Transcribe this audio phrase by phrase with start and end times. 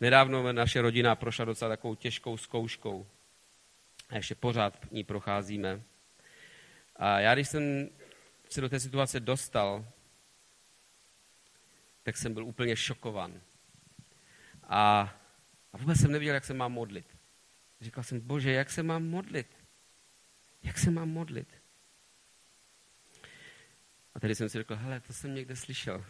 [0.00, 3.06] Nedávno naše rodina prošla docela takovou těžkou zkouškou.
[4.08, 5.82] A ještě pořád ní procházíme.
[6.96, 7.88] A já, když jsem
[8.50, 9.86] se do té situace dostal,
[12.02, 13.40] tak jsem byl úplně šokovan.
[14.62, 15.00] A,
[15.72, 17.16] a vůbec jsem nevěděl, jak se mám modlit.
[17.80, 19.46] Říkal jsem, bože, jak se mám modlit?
[20.62, 21.48] Jak se mám modlit?
[24.14, 26.04] A tady jsem si řekl, hele, to jsem někde slyšel.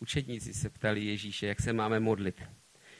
[0.00, 2.42] Učedníci se ptali Ježíše, jak se máme modlit.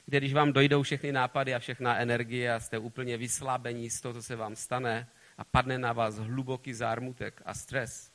[0.07, 4.15] Víte, když vám dojdou všechny nápady a všechna energie a jste úplně vyslabení z toho,
[4.15, 8.13] co se vám stane a padne na vás hluboký zármutek a stres,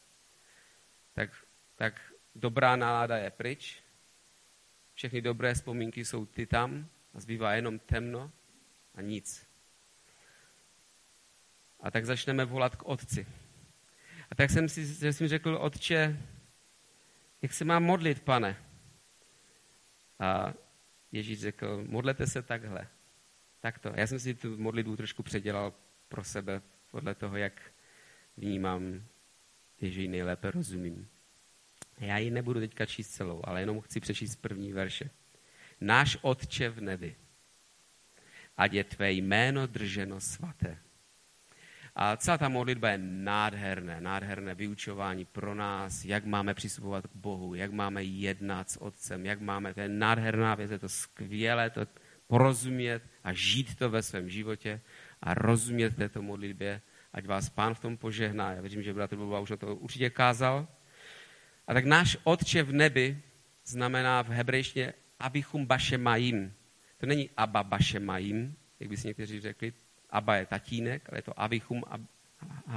[1.14, 1.30] tak,
[1.76, 3.84] tak dobrá nálada je pryč,
[4.94, 8.32] všechny dobré vzpomínky jsou ty tam a zbývá jenom temno
[8.96, 9.48] a nic.
[11.80, 13.28] A tak začneme volat k otci.
[14.32, 16.18] A tak jsem si, že jsem řekl, otče,
[17.42, 18.71] jak se mám modlit, pane?
[20.22, 20.54] A
[21.12, 22.88] Ježíš řekl, modlete se takhle.
[23.60, 23.94] Takto.
[23.96, 25.74] Já jsem si tu modlitbu trošku předělal
[26.10, 27.62] pro sebe, podle toho, jak
[28.38, 29.04] vnímám,
[29.82, 31.08] že ji nejlépe rozumím.
[32.00, 35.10] Já ji nebudu teďka číst celou, ale jenom chci přečíst první verše.
[35.82, 37.16] Náš Otče v nebi,
[38.58, 40.78] ať je tvé jméno drženo svaté.
[41.96, 47.56] A celá ta modlitba je nádherné, nádherné vyučování pro nás, jak máme přistupovat k Bohu,
[47.56, 51.82] jak máme jednat s Otcem, jak máme, to je nádherná věc, je to skvělé to
[52.28, 54.82] porozumět a žít to ve svém životě
[55.22, 56.82] a rozumět této modlitbě,
[57.14, 58.52] ať vás Pán v tom požehná.
[58.52, 60.68] Já věřím, že bratr Boba už na to určitě kázal.
[61.68, 63.22] A tak náš Otče v nebi
[63.66, 66.54] znamená v hebrejštině abichum bašemajim.
[66.98, 69.74] To není Abba bašemajim, jak by si někteří řekli.
[70.12, 71.84] Abba je tatínek, ale je to abichum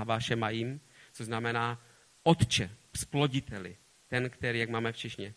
[0.04, 0.80] bašemajim,
[1.12, 1.80] co znamená
[2.22, 3.76] Otče, sploditeli.
[4.08, 5.34] Ten, který, jak máme v češtině,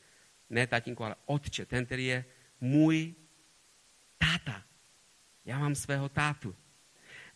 [0.49, 2.25] ne tatínku, ale Otče, ten, který je
[2.61, 3.15] můj
[4.17, 4.63] táta.
[5.45, 6.55] Já mám svého tátu.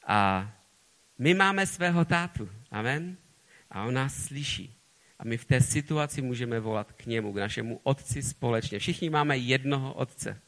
[0.07, 0.51] A
[1.17, 2.49] my máme svého tátu.
[2.71, 3.17] Amen.
[3.71, 4.75] A on nás slyší.
[5.19, 8.79] A my v té situaci můžeme volat k němu, k našemu otci společně.
[8.79, 10.41] Všichni máme jednoho otce.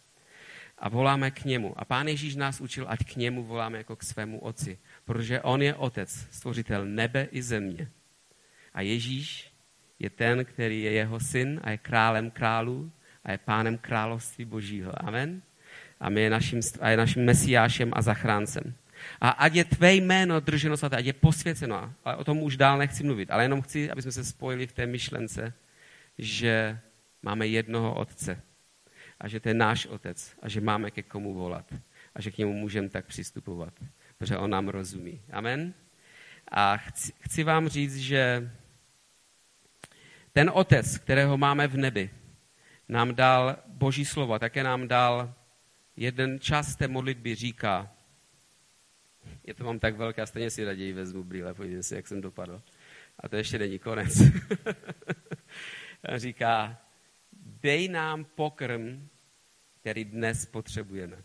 [0.78, 1.73] A voláme k němu.
[1.79, 4.79] A pán Ježíš nás učil, ať k němu voláme jako k svému otci.
[5.06, 7.88] Protože on je otec, stvořitel nebe i země.
[8.73, 9.53] A Ježíš
[10.00, 12.91] je ten, který je jeho syn a je králem králů
[13.23, 15.07] a je pánem království božího.
[15.07, 15.41] Amen.
[16.00, 18.75] A, my je naším, a je naším mesiášem a zachráncem.
[19.22, 21.94] A ať je tvé jméno drženo svaté, ať je posvěceno.
[22.05, 23.31] Ale o tom už dál nechci mluvit.
[23.31, 25.53] Ale jenom chci, aby jsme se spojili v té myšlence,
[26.17, 26.79] že
[27.22, 28.41] máme jednoho otce.
[29.19, 30.35] A že to je náš otec.
[30.41, 31.74] A že máme ke komu volat.
[32.16, 33.74] A že k němu můžeme tak přistupovat.
[34.18, 35.22] Protože on nám rozumí.
[35.31, 35.74] Amen.
[36.47, 38.52] A chci, chci vám říct, že
[40.34, 42.09] ten otec, kterého máme v nebi,
[42.90, 45.34] nám dal boží slovo, také nám dal
[45.97, 47.91] jeden čas té modlitby říká,
[49.44, 52.22] je to mám tak velké, a stejně si raději vezmu brýle, podívejte si, jak jsem
[52.22, 52.62] dopadl.
[53.19, 54.22] A to ještě není konec.
[56.16, 56.78] Říká,
[57.63, 59.07] dej nám pokrm,
[59.79, 61.24] který dnes potřebujeme.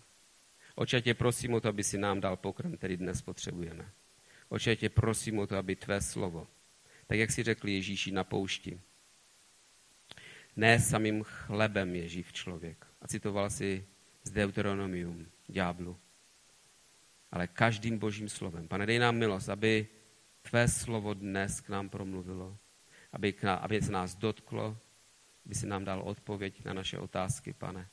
[0.75, 3.91] Oče, tě prosím o to, aby si nám dal pokrm, který dnes potřebujeme.
[4.49, 6.47] Oče, tě prosím o to, aby tvé slovo,
[7.07, 8.81] tak jak si řekl Ježíši na poušti,
[10.57, 12.87] ne samým chlebem je živ člověk.
[13.03, 13.87] A citoval si
[14.23, 15.99] z Deuteronomium, ďáblu,
[17.31, 18.69] ale každým božím slovem.
[18.69, 19.89] Pane, dej nám milost, aby
[20.43, 22.59] tvé slovo dnes k nám promluvilo,
[23.13, 24.79] aby, k nám, aby se nás dotklo,
[25.49, 27.89] aby si nám dal odpověď na naše otázky, pane.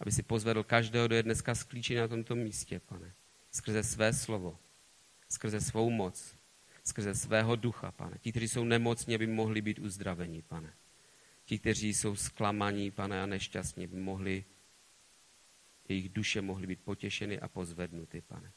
[0.00, 3.14] Aby si pozvedl každého, kdo je dneska sklíčený na tomto místě, pane.
[3.50, 4.58] Skrze své slovo,
[5.28, 6.36] skrze svou moc,
[6.84, 8.18] skrze svého ducha, pane.
[8.18, 10.72] Ti, kteří jsou nemocní, aby mohli být uzdraveni, pane.
[11.44, 14.44] Ti, kteří jsou zklamaní, pane, a nešťastní, by mohli,
[15.88, 18.52] jejich duše mohly být potěšeny a pozvednuty, pane.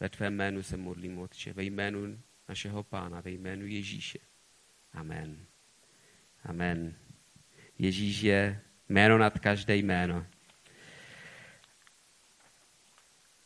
[0.00, 4.18] Ve tvém jménu se modlím, Otče, ve jménu našeho Pána, ve jménu Ježíše.
[4.92, 5.46] Amen.
[6.44, 7.09] Amen.
[7.80, 10.26] Ježíš je jméno nad každé jméno.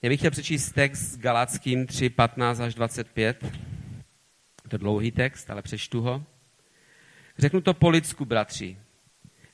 [0.02, 3.42] Já bych chtěl přečíst text s Galackým 3, 15 až 25.
[4.64, 6.24] Je to dlouhý text, ale přečtu ho.
[7.38, 8.78] Řeknu to po lidsku, bratři.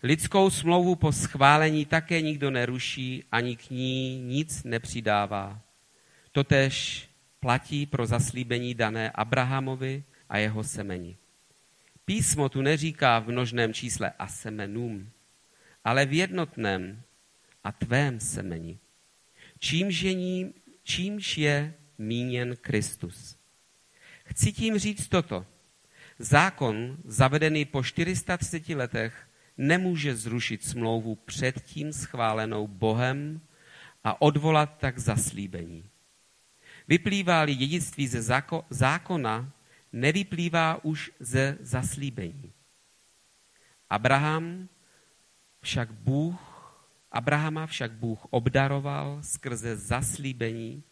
[0.02, 5.60] Lidskou smlouvu po schválení také nikdo neruší, ani k ní nic nepřidává.
[6.32, 7.08] Totež
[7.40, 11.16] platí pro zaslíbení dané Abrahamovi a jeho semeni.
[12.10, 15.10] Písmo tu neříká v množném čísle a semenům,
[15.84, 17.02] ale v jednotném
[17.64, 18.78] a tvém semeni.
[19.58, 23.36] Čímž je, ní, čímž je míněn Kristus.
[24.24, 25.46] Chci tím říct toto.
[26.18, 33.40] Zákon, zavedený po 430 letech, nemůže zrušit smlouvu předtím schválenou Bohem
[34.04, 35.84] a odvolat tak zaslíbení.
[36.88, 38.22] Vyplývá-li dědictví ze
[38.70, 39.52] zákona,
[39.92, 42.52] nevyplývá už ze zaslíbení.
[43.90, 44.68] Abraham
[45.60, 46.50] však Bůh,
[47.12, 50.82] Abrahama však Bůh obdaroval skrze zaslíbení.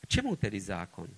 [0.00, 1.08] K čemu tedy zákon?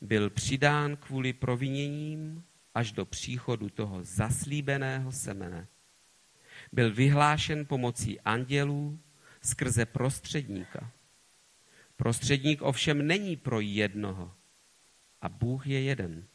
[0.00, 2.44] Byl přidán kvůli proviněním
[2.74, 5.68] až do příchodu toho zaslíbeného semene.
[6.72, 8.98] Byl vyhlášen pomocí andělů
[9.42, 10.90] skrze prostředníka.
[11.96, 14.34] Prostředník ovšem není pro jednoho
[15.22, 16.26] a Bůh je jeden.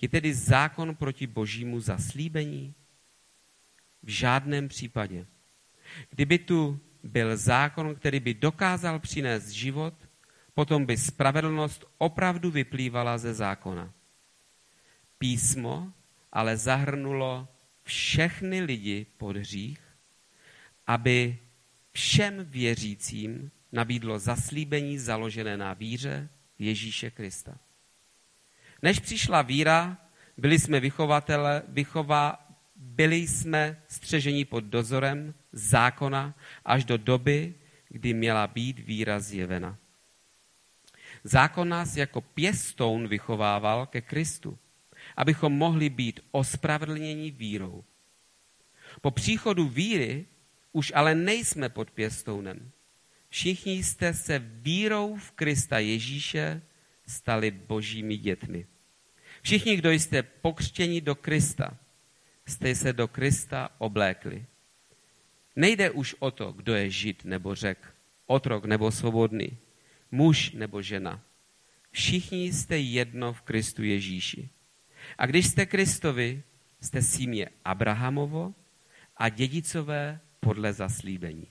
[0.00, 2.74] Je tedy zákon proti božímu zaslíbení?
[4.02, 5.26] V žádném případě.
[6.10, 9.94] Kdyby tu byl zákon, který by dokázal přinést život,
[10.54, 13.92] potom by spravedlnost opravdu vyplývala ze zákona.
[15.18, 15.92] Písmo
[16.32, 17.48] ale zahrnulo
[17.82, 19.80] všechny lidi pod hřích,
[20.86, 21.38] aby
[21.92, 26.28] všem věřícím nabídlo zaslíbení založené na víře
[26.58, 27.58] Ježíše Krista.
[28.82, 29.98] Než přišla víra,
[30.36, 36.34] byli jsme vychovatele, vychová, byli jsme střežení pod dozorem zákona
[36.64, 37.54] až do doby,
[37.88, 39.78] kdy měla být víra zjevena.
[41.24, 44.58] Zákon nás jako pěstoun vychovával ke Kristu,
[45.16, 47.84] abychom mohli být ospravedlněni vírou.
[49.00, 50.26] Po příchodu víry
[50.72, 52.70] už ale nejsme pod pěstounem.
[53.28, 56.62] Všichni jste se vírou v Krista Ježíše
[57.08, 58.66] stali božími dětmi.
[59.42, 61.78] Všichni, kdo jste pokřtěni do Krista,
[62.46, 64.46] jste se do Krista oblékli.
[65.56, 67.94] Nejde už o to, kdo je žid nebo řek,
[68.26, 69.58] otrok nebo svobodný,
[70.10, 71.20] muž nebo žena.
[71.90, 74.48] Všichni jste jedno v Kristu Ježíši.
[75.18, 76.42] A když jste Kristovi,
[76.80, 78.54] jste símě Abrahamovo
[79.16, 81.46] a dědicové podle zaslíbení.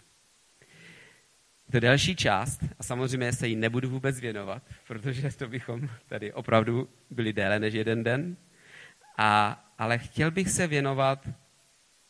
[1.72, 6.90] To další část, a samozřejmě se jí nebudu vůbec věnovat, protože to bychom tady opravdu
[7.10, 8.38] byli déle než jeden den,
[9.18, 11.30] a, ale chtěl bych se věnovat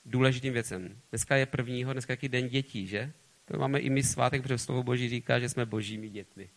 [0.06, 0.98] důležitým věcem.
[1.09, 3.12] Dneska je prvního, dneska je den dětí, že?
[3.45, 6.50] To máme i my svátek, protože slovo Boží říká, že jsme božími dětmi.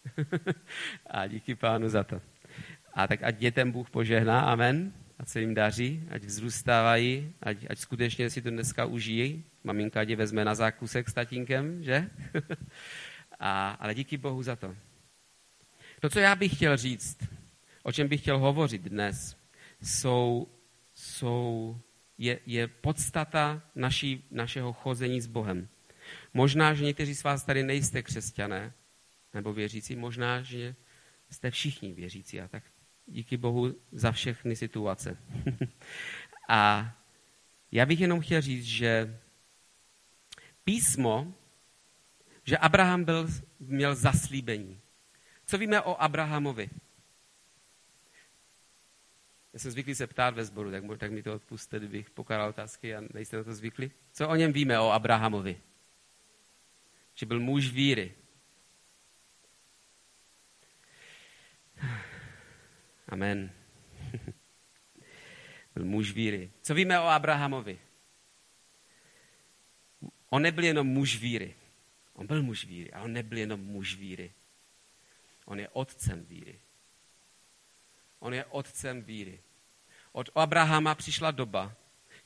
[1.06, 2.20] a díky pánu za to.
[2.94, 7.78] A tak ať dětem Bůh požehná, amen, ať se jim daří, ať vzrůstávají, ať, ať
[7.78, 9.44] skutečně si to dneska užijí.
[9.64, 12.10] Maminka tě vezme na zákusek s tatínkem, že?
[13.40, 14.76] A, ale díky Bohu za to.
[16.00, 17.18] To, co já bych chtěl říct,
[17.82, 19.36] o čem bych chtěl hovořit dnes,
[19.82, 20.48] jsou,
[20.94, 21.76] jsou,
[22.18, 25.68] je, je podstata naší, našeho chození s Bohem.
[26.34, 28.72] Možná, že někteří z vás tady nejste křesťané
[29.34, 30.74] nebo věřící, možná, že
[31.30, 32.62] jste všichni věřící a tak
[33.10, 35.16] díky Bohu za všechny situace.
[36.48, 36.92] a
[37.72, 39.20] já bych jenom chtěl říct, že
[40.64, 41.34] písmo,
[42.44, 43.28] že Abraham byl,
[43.60, 44.80] měl zaslíbení.
[45.46, 46.70] Co víme o Abrahamovi?
[49.52, 52.94] Já jsem zvyklý se ptát ve sboru, tak, tak mi to odpuste, kdybych pokládal otázky
[52.94, 53.90] a nejste na to zvyklí.
[54.12, 55.60] Co o něm víme, o Abrahamovi?
[57.14, 58.14] Že byl muž víry.
[63.10, 63.52] Amen.
[65.74, 66.50] byl muž víry.
[66.62, 67.78] Co víme o Abrahamovi?
[70.28, 71.54] On nebyl jenom muž víry.
[72.12, 74.32] On byl muž víry, ale on nebyl jenom muž víry.
[75.44, 76.60] On je otcem víry.
[78.18, 79.40] On je otcem víry.
[80.12, 81.76] Od Abrahama přišla doba,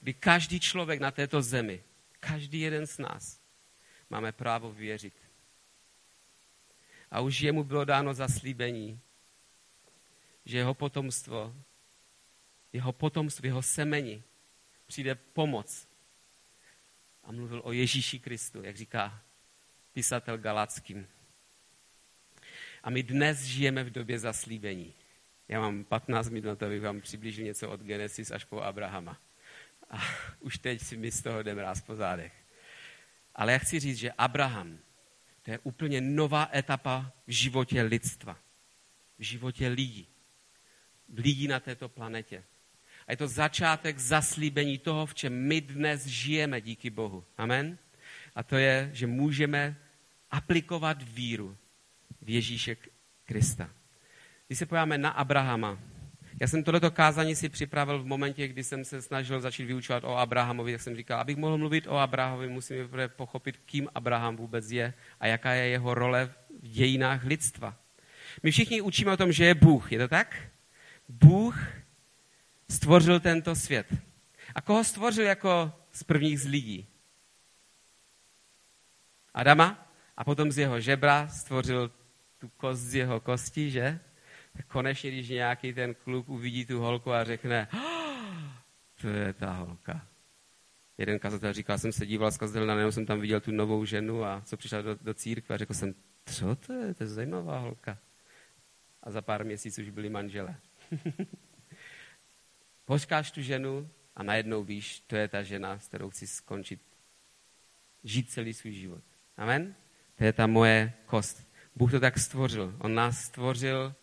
[0.01, 1.83] kdy každý člověk na této zemi,
[2.21, 3.41] každý jeden z nás,
[4.11, 5.15] máme právo věřit.
[7.11, 9.01] A už jemu bylo dáno zaslíbení,
[10.45, 11.55] že jeho potomstvo,
[12.73, 14.23] jeho potomstvo, jeho semeni
[14.87, 15.89] přijde pomoc.
[17.25, 19.23] A mluvil o Ježíši Kristu, jak říká
[19.93, 21.07] pisatel Galackým.
[22.83, 24.95] A my dnes žijeme v době zaslíbení.
[25.49, 29.21] Já mám 15 minut na to, abych vám přiblížil něco od Genesis až po Abrahama.
[29.91, 29.99] A
[30.41, 32.33] už teď si mi z toho jdem ráz po zádech.
[33.35, 34.79] Ale já chci říct, že Abraham,
[35.43, 38.39] to je úplně nová etapa v životě lidstva.
[39.19, 40.14] V životě lidí
[41.17, 42.45] lidí na této planetě.
[43.07, 47.25] A je to začátek zaslíbení toho, v čem my dnes žijeme díky Bohu.
[47.39, 47.79] Amen?
[48.35, 49.77] A to je, že můžeme
[50.31, 51.57] aplikovat víru
[52.23, 52.77] v Ježíše
[53.25, 53.71] Krista.
[54.47, 55.79] Když se pojáme na Abrahama,
[56.41, 60.17] já jsem tohleto kázání si připravil v momentě, kdy jsem se snažil začít vyučovat o
[60.17, 62.77] Abrahamovi, tak jsem říkal, abych mohl mluvit o Abrahamovi, musím
[63.17, 66.33] pochopit, kým Abraham vůbec je a jaká je jeho role
[66.63, 67.77] v dějinách lidstva.
[68.43, 70.37] My všichni učíme o tom, že je Bůh, je to tak?
[71.09, 71.59] Bůh
[72.71, 73.87] stvořil tento svět.
[74.55, 76.89] A koho stvořil jako z prvních z lidí?
[79.35, 81.91] Adama a potom z jeho žebra stvořil
[82.39, 84.01] tu kost z jeho kosti, že?
[84.57, 88.53] Tak konečně, když nějaký ten kluk uvidí tu holku a řekne, oh,
[89.01, 90.07] to je ta holka.
[90.99, 94.25] Jeden kazatel říkal, jsem se díval z kazatelna, jenom jsem tam viděl tu novou ženu
[94.25, 95.95] a co přišla do, do církve a řekl jsem,
[96.27, 97.99] co to je, to je zajímavá holka.
[99.03, 100.57] A za pár měsíců už byli manžele.
[102.85, 106.81] Počkáš tu ženu a najednou víš, to je ta žena, s kterou chci skončit,
[108.05, 109.03] žít celý svůj život.
[109.37, 109.75] Amen?
[110.19, 111.49] To je ta moje kost.
[111.77, 112.75] Bůh to tak stvořil.
[112.79, 113.95] On nás stvořil,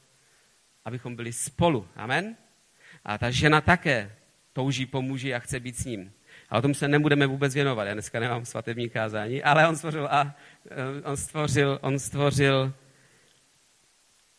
[0.86, 1.88] abychom byli spolu.
[1.96, 2.38] Amen?
[3.06, 4.16] A ta žena také
[4.54, 6.14] touží po muži a chce být s ním.
[6.50, 7.84] A o tom se nebudeme vůbec věnovat.
[7.86, 10.36] Já dneska nemám svatební kázání, ale on stvořil, a,
[10.70, 12.74] eh, on stvořil, on stvořil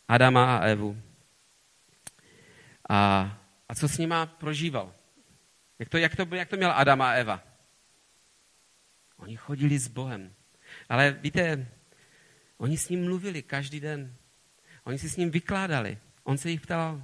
[0.08, 1.02] Adama a Evu.
[2.92, 3.32] A,
[3.68, 4.94] a co s nima prožíval?
[5.78, 7.42] Jak to, jak, to, jak to měl Adam a Eva?
[9.16, 10.34] Oni chodili s Bohem.
[10.88, 11.68] Ale víte,
[12.56, 14.14] oni s ním mluvili každý den.
[14.84, 15.98] Oni si s ním vykládali.
[16.24, 17.02] On se jich ptal,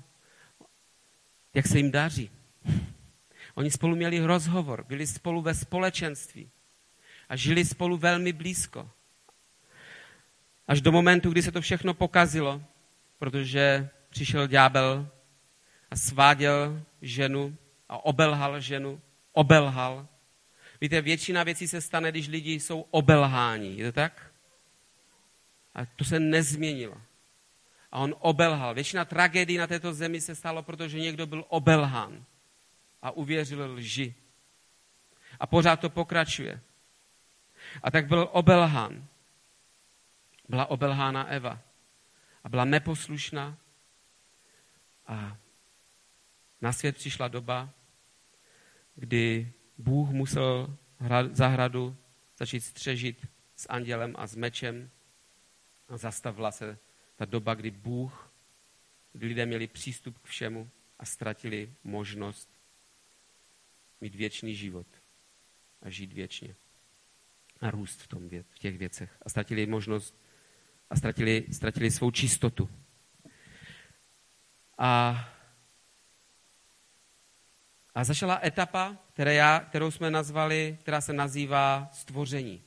[1.54, 2.30] jak se jim daří.
[3.54, 6.50] Oni spolu měli rozhovor, byli spolu ve společenství
[7.28, 8.90] a žili spolu velmi blízko.
[10.66, 12.62] Až do momentu, kdy se to všechno pokazilo,
[13.18, 15.08] protože přišel ďábel
[15.90, 17.56] a sváděl ženu
[17.88, 19.00] a obelhal ženu,
[19.32, 20.06] obelhal.
[20.80, 23.74] Víte, většina věcí se stane, když lidi jsou obelháni.
[23.76, 24.32] Je to tak?
[25.74, 27.02] A to se nezměnilo.
[27.92, 28.74] A on obelhal.
[28.74, 32.24] Většina tragédií na této zemi se stalo, protože někdo byl obelhán
[33.02, 34.14] a uvěřil lži.
[35.40, 36.60] A pořád to pokračuje.
[37.82, 39.06] A tak byl obelhán.
[40.48, 41.58] Byla obelhána Eva.
[42.44, 43.56] A byla neposlušná.
[45.06, 45.36] A
[46.60, 47.74] na svět přišla doba,
[48.94, 50.76] kdy Bůh musel
[51.32, 51.96] zahradu
[52.38, 54.90] začít střežit s andělem a s mečem
[55.88, 56.78] a zastavila se
[57.16, 58.32] ta doba, kdy Bůh,
[59.12, 62.50] kdy lidé měli přístup k všemu a ztratili možnost
[64.00, 64.86] mít věčný život
[65.82, 66.54] a žít věčně
[67.60, 69.16] a růst v, tom, v těch věcech.
[69.22, 70.20] A ztratili možnost
[70.90, 72.70] a ztratili, ztratili svou čistotu.
[74.78, 75.37] A,
[77.94, 82.62] a začala etapa, které já, kterou jsme nazvali, která se nazývá stvoření.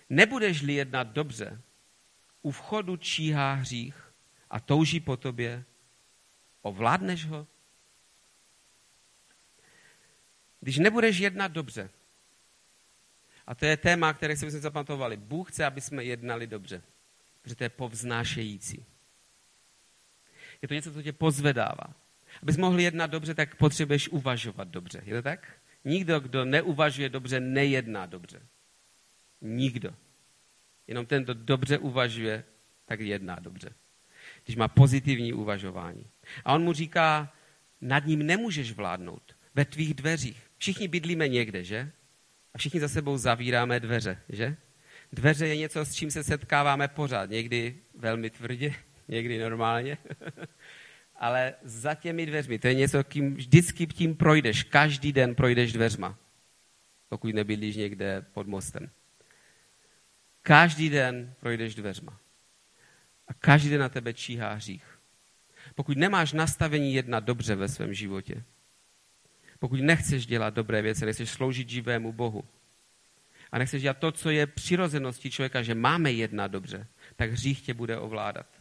[0.09, 1.61] Nebudeš-li jednat dobře,
[2.41, 4.13] u vchodu číhá hřích
[4.49, 5.63] a touží po tobě,
[6.61, 7.47] ovládneš ho?
[10.59, 11.89] Když nebudeš jednat dobře,
[13.47, 16.81] a to je téma, které jsme si zapamatovali, Bůh chce, aby jsme jednali dobře,
[17.41, 18.85] protože to je povznášející.
[20.61, 22.04] Je to něco, co tě pozvedává.
[22.41, 25.01] Abys mohl jednat dobře, tak potřebuješ uvažovat dobře.
[25.05, 25.47] Je to tak?
[25.85, 28.41] Nikdo, kdo neuvažuje dobře, nejedná dobře.
[29.41, 29.95] Nikdo.
[30.87, 32.43] Jenom ten, kdo dobře uvažuje,
[32.85, 33.69] tak jedná dobře.
[34.45, 36.09] Když má pozitivní uvažování.
[36.45, 37.33] A on mu říká,
[37.81, 39.35] nad ním nemůžeš vládnout.
[39.55, 40.43] Ve tvých dveřích.
[40.57, 41.91] Všichni bydlíme někde, že?
[42.53, 44.57] A všichni za sebou zavíráme dveře, že?
[45.11, 47.29] Dveře je něco, s čím se setkáváme pořád.
[47.29, 48.75] Někdy velmi tvrdě,
[49.07, 49.97] někdy normálně.
[51.15, 54.63] Ale za těmi dveřmi, to je něco, kým vždycky tím projdeš.
[54.63, 56.17] Každý den projdeš dveřma.
[57.09, 58.89] Pokud nebydlíš někde pod mostem.
[60.41, 62.19] Každý den projdeš dveřma.
[63.27, 64.99] A každý den na tebe číhá hřích.
[65.75, 68.43] Pokud nemáš nastavení jedna dobře ve svém životě,
[69.59, 72.43] pokud nechceš dělat dobré věci, nechceš sloužit živému Bohu
[73.51, 77.73] a nechceš dělat to, co je přirozeností člověka, že máme jedna dobře, tak hřích tě
[77.73, 78.54] bude ovládat.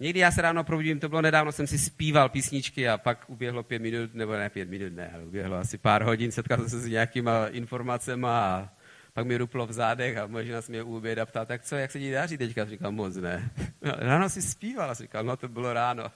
[0.00, 3.62] Někdy já se ráno probudím, to bylo nedávno, jsem si zpíval písničky a pak uběhlo
[3.62, 6.80] pět minut, nebo ne pět minut, ne, ale uběhlo asi pár hodin, setkal jsem se
[6.80, 8.70] s nějakýma informacemi a
[9.12, 11.90] pak mi ruplo v zádech a možná se mě u oběda ptal, tak co, jak
[11.90, 12.64] se ti daří teďka?
[12.64, 13.50] Říkal, moc ne.
[13.82, 16.12] Ráno si zpíval, říkal, no to bylo ráno.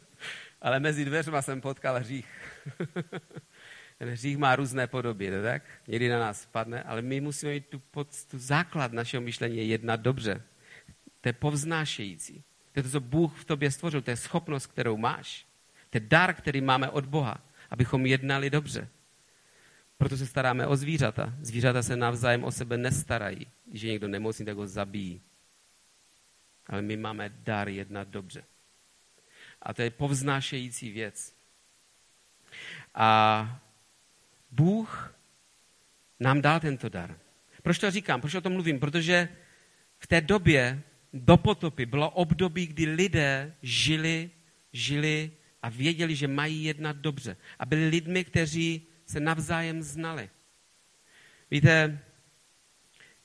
[0.60, 2.28] Ale mezi dveřma jsem potkal hřích.
[3.98, 5.62] Ten hřích má různé podoby, ne tak?
[5.88, 9.64] Někdy na nás spadne, ale my musíme mít tu, pod, tu základ našeho myšlení je
[9.64, 10.42] jednat dobře.
[11.20, 12.44] To je povznášející.
[12.72, 15.46] To je to, co Bůh v tobě stvořil, to je schopnost, kterou máš.
[15.90, 18.88] To je dar, který máme od Boha, abychom jednali dobře.
[19.98, 21.34] Proto se staráme o zvířata.
[21.40, 23.46] Zvířata se navzájem o sebe nestarají.
[23.66, 25.20] Když je někdo nemocný, tak ho zabijí.
[26.66, 28.44] Ale my máme dar jednat dobře.
[29.62, 31.34] A to je povznášející věc.
[32.94, 33.60] A
[34.50, 35.14] Bůh
[36.20, 37.18] nám dal tento dar.
[37.62, 38.20] Proč to říkám?
[38.20, 38.80] Proč o tom mluvím?
[38.80, 39.28] Protože
[39.98, 40.82] v té době
[41.12, 44.30] do potopy bylo období, kdy lidé žili,
[44.72, 45.30] žili
[45.62, 47.36] a věděli, že mají jednat dobře.
[47.58, 50.30] A byli lidmi, kteří se navzájem znali.
[51.50, 51.98] Víte,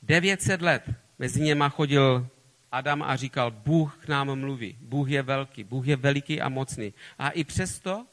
[0.02, 0.84] 900 let
[1.20, 2.28] mezi něma chodil
[2.72, 6.94] Adam a říkal, Bůh k nám mluví, Bůh je velký, Bůh je veliký a mocný.
[7.18, 8.06] A i přesto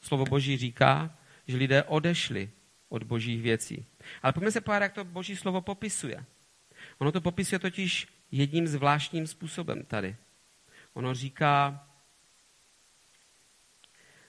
[0.00, 2.50] slovo Boží říká, že lidé odešli
[2.88, 3.84] od božích věcí.
[4.22, 6.24] Ale pojďme se pár, jak to boží slovo popisuje.
[6.98, 10.16] Ono to popisuje totiž jedním zvláštním způsobem tady.
[10.92, 11.86] Ono říká,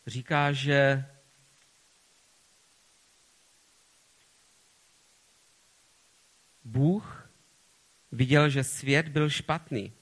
[0.08, 1.06] říká, že
[6.64, 7.30] Bůh
[8.12, 9.94] viděl, že svět byl špatný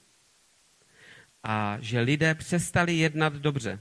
[1.42, 3.80] a že lidé přestali jednat dobře.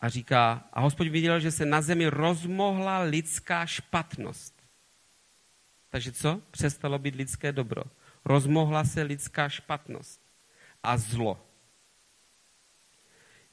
[0.00, 4.57] A říká, a hospodin viděl, že se na zemi rozmohla lidská špatnost.
[5.90, 6.42] Takže co?
[6.50, 7.82] Přestalo být lidské dobro.
[8.24, 10.22] Rozmohla se lidská špatnost
[10.82, 11.46] a zlo.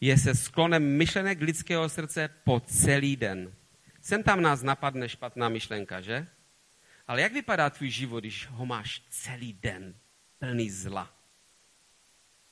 [0.01, 3.53] Je se sklonem myšlenek lidského srdce po celý den.
[4.01, 6.27] Sem tam nás napadne špatná myšlenka, že?
[7.07, 9.95] Ale jak vypadá tvůj život, když ho máš celý den
[10.39, 11.15] plný zla?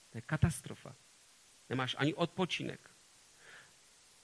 [0.09, 0.95] To je katastrofa.
[1.69, 2.89] Nemáš ani odpočinek.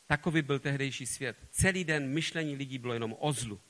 [0.07, 1.37] Takový byl tehdejší svět.
[1.51, 3.61] Celý den myšlení lidí bylo jenom o zlu.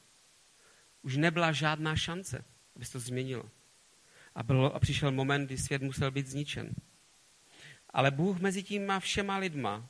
[1.01, 3.45] Už nebyla žádná šance, aby se to změnilo.
[4.35, 6.69] A, bylo, a přišel moment, kdy svět musel být zničen.
[7.89, 9.89] Ale Bůh mezi tím má všema lidma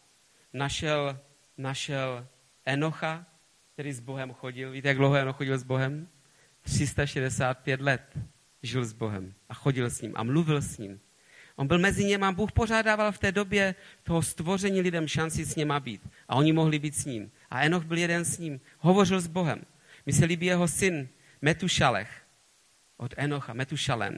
[0.54, 1.20] našel,
[1.58, 2.28] našel
[2.66, 3.26] Enocha,
[3.74, 4.72] který s Bohem chodil.
[4.72, 6.08] Víte, jak dlouho Enoch chodil s Bohem?
[6.62, 8.18] 365 let
[8.64, 11.00] žil s Bohem a chodil s ním a mluvil s ním.
[11.56, 15.80] On byl mezi něma Bůh pořádával v té době toho stvoření lidem šanci s něma
[15.80, 16.02] být.
[16.28, 17.32] A oni mohli být s ním.
[17.50, 18.62] A Enoch byl jeden s ním.
[18.80, 19.62] Hovořil s Bohem.
[20.06, 21.10] Mi se líbí jeho syn
[21.42, 22.26] Metušalech
[22.98, 24.18] od Enocha, Metušalem.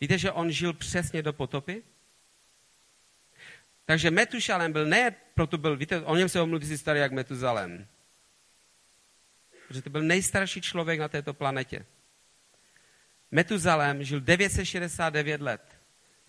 [0.00, 1.82] Víte, že on žil přesně do potopy?
[3.84, 7.86] Takže Metušalem byl ne, proto byl, víte, o něm se omluví si starý jak Metuzalem.
[9.68, 11.86] Protože to byl nejstarší člověk na této planetě.
[13.30, 15.78] Metuzalem žil 969 let.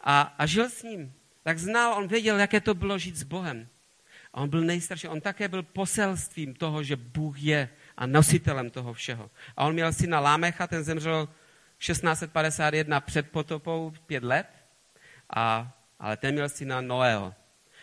[0.00, 1.14] A, a žil s ním.
[1.42, 3.68] Tak znal, on věděl, jaké to bylo žít s Bohem.
[4.32, 5.08] A on byl nejstarší.
[5.08, 9.30] On také byl poselstvím toho, že Bůh je a nositelem toho všeho.
[9.56, 11.28] A on měl syna Lámecha, ten zemřel
[11.78, 14.57] 1651 před potopou pět let,
[15.36, 17.34] a, ale ten měl syna Noého.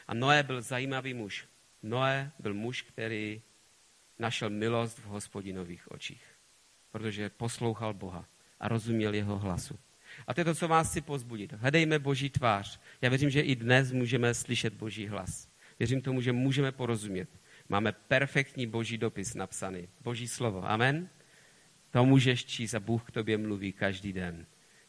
[0.07, 1.45] A Noé byl zajímavý muž.
[1.83, 3.41] Noé byl muž, který
[4.19, 6.23] našel milost v hospodinových očích,
[6.91, 8.25] protože poslouchal Boha
[8.59, 9.79] a rozuměl jeho hlasu.
[10.27, 11.53] A to je to, co vás chci pozbudit.
[11.53, 12.79] Hledejme Boží tvář.
[13.01, 15.49] Já věřím, že i dnes můžeme slyšet Boží hlas.
[15.79, 17.29] Věřím tomu, že můžeme porozumět.
[17.69, 19.87] Máme perfektní Boží dopis napsaný.
[20.01, 20.69] Boží slovo.
[20.69, 21.09] Amen?
[21.91, 24.45] To můžeš číst a Bůh k tobě mluví každý den.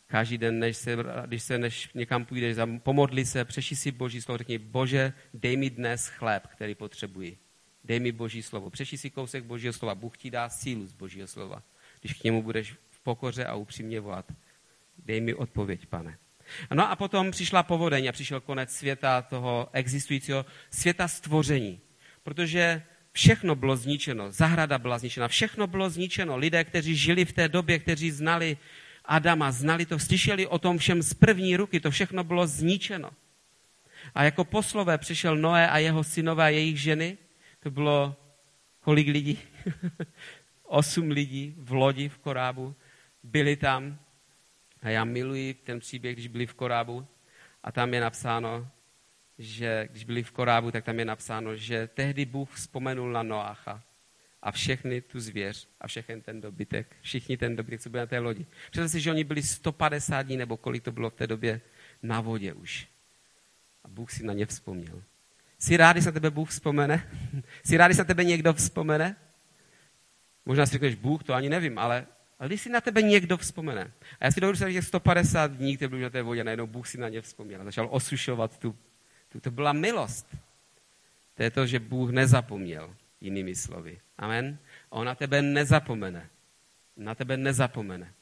[0.07, 4.39] Každý den, než se, když se než někam půjdeš, pomodli se, přeši si Boží slovo,
[4.39, 7.39] řekni, Bože, dej mi dnes chléb, který potřebuji.
[7.85, 8.71] Dej mi Boží slovo.
[8.71, 9.95] Přeši si kousek Božího slova.
[9.95, 11.63] Bůh ti dá sílu z Božího slova.
[12.01, 14.33] Když k němu budeš v pokoře a upřímně volat.
[14.99, 16.19] Dej mi odpověď, pane.
[16.75, 21.81] No a potom přišla povodeň a přišel konec světa, toho existujícího světa stvoření.
[22.23, 26.37] Protože všechno bylo zničeno, zahrada byla zničena, všechno bylo zničeno.
[26.37, 28.57] Lidé, kteří žili v té době, kteří znali
[29.07, 33.11] Adama, znali to, slyšeli o tom všem z první ruky, to všechno bylo zničeno.
[34.15, 37.19] A jako poslové přišel Noé a jeho synové a jejich ženy,
[37.61, 38.17] to bylo
[38.81, 39.39] kolik lidí?
[40.63, 42.75] Osm lidí v lodi v Korábu,
[43.23, 43.99] byli tam
[44.83, 47.07] a já miluji ten příběh, když byli v Korábu
[47.63, 48.69] a tam je napsáno,
[49.39, 53.83] že když byli v Korábu, tak tam je napsáno, že tehdy Bůh vzpomenul na Noácha
[54.43, 58.19] a všechny tu zvěř a všechny ten dobytek, všichni ten dobytek, co byl na té
[58.19, 58.47] lodi.
[58.71, 61.61] Představte si, že oni byli 150 dní, nebo kolik to bylo v té době,
[62.03, 62.89] na vodě už.
[63.85, 65.03] A Bůh si na ně vzpomněl.
[65.59, 67.11] Jsi rád, se na tebe Bůh vzpomene?
[67.65, 69.17] Jsi rád, se na tebe někdo vzpomene?
[70.47, 72.07] Možná si řekneš, Bůh, to ani nevím, ale,
[72.39, 73.93] ale když si na tebe někdo vzpomene.
[74.21, 76.99] A já si dovedu že 150 dní, které byly na té vodě, najednou Bůh si
[76.99, 78.77] na ně vzpomněl začal osušovat tu,
[79.29, 79.41] tu.
[79.41, 80.37] To byla milost.
[81.35, 84.01] To je to, že Bůh nezapomněl, jinými slovy.
[84.19, 84.59] Amen.
[84.91, 86.31] A on na tebe nezapomene.
[86.97, 88.15] Na tebe nezapomene.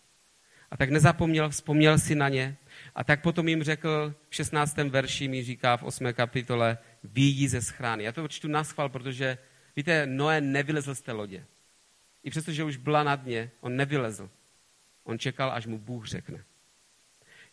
[0.70, 2.57] A tak nezapomněl, vzpomněl si na ně.
[2.94, 4.76] A tak potom jim řekl, v 16.
[4.76, 6.12] verši mi říká v 8.
[6.12, 8.04] kapitole, výjdi ze schrány.
[8.04, 9.38] Já to čtu na protože,
[9.76, 11.44] víte, Noé nevylezl z té lodě.
[12.22, 14.30] I přesto, že už byla na dně, on nevylezl.
[15.04, 16.44] On čekal, až mu Bůh řekne.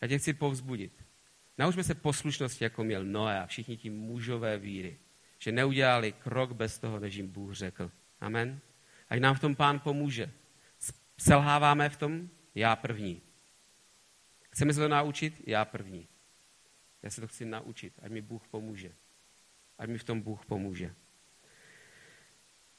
[0.01, 1.05] Já tě chci povzbudit.
[1.57, 4.97] Naučme se poslušnosti, jako měl Noé a všichni ti mužové víry.
[5.43, 7.91] Že neudělali krok bez toho, než jim Bůh řekl.
[8.19, 8.59] Amen.
[9.09, 10.31] Ať nám v tom pán pomůže.
[11.17, 12.29] Selháváme v tom?
[12.55, 13.21] Já první.
[14.49, 15.41] Chceme se to naučit?
[15.47, 16.07] Já první.
[17.03, 18.91] Já se to chci naučit, ať mi Bůh pomůže.
[19.77, 20.93] Ať mi v tom Bůh pomůže.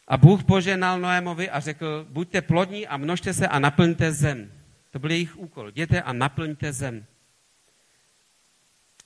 [0.09, 4.53] A Bůh poženal Noémovi a řekl, buďte plodní a množte se a naplňte zem.
[4.91, 5.69] To byl jejich úkol.
[5.69, 7.07] Jděte a naplňte zem.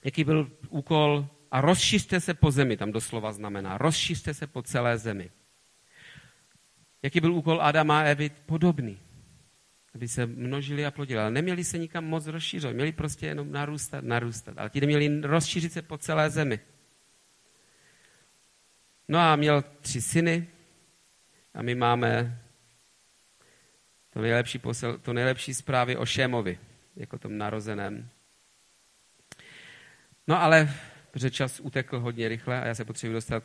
[0.05, 1.29] Jaký byl úkol?
[1.51, 3.79] A rozšiřte se po zemi, tam doslova znamená.
[3.79, 5.31] Rozšiřte se po celé zemi.
[7.03, 8.31] Jaký byl úkol Adama a Evy?
[8.47, 9.01] Podobný.
[9.95, 11.21] Aby se množili a plodili.
[11.21, 12.75] Ale neměli se nikam moc rozšířit.
[12.75, 14.59] Měli prostě jenom narůstat, narůstat.
[14.59, 16.61] Ale ti neměli rozšířit se po celé zemi.
[19.09, 20.49] No a měl tři syny
[21.55, 22.39] a my máme
[24.11, 26.59] to nejlepší, posel, to nejlepší zprávy o Šémovi,
[26.97, 28.09] jako tom narozeném.
[30.27, 30.75] No ale,
[31.17, 33.45] protože čas utekl hodně rychle a já se potřebuji dostat